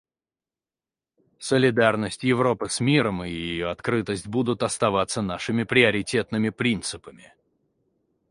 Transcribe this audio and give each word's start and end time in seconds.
Солидарность 1.37 2.23
Европы 2.23 2.69
с 2.71 2.79
миром 2.79 3.23
и 3.23 3.29
ее 3.29 3.69
открытость 3.69 4.25
будут 4.25 4.63
оставаться 4.63 5.21
нашими 5.21 5.61
приоритетными 5.63 6.49
принципами. 6.49 7.35